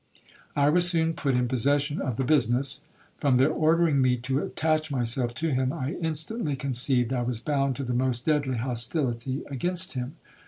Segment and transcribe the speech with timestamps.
[0.55, 2.85] I was soon put in possession of the business;
[3.17, 7.75] from their ordering me to attach myself to him, I instantly conceived I was bound
[7.75, 10.15] to the most deadly hostility against him.